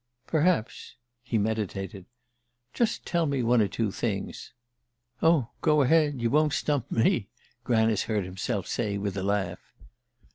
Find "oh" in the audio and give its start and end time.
5.21-5.49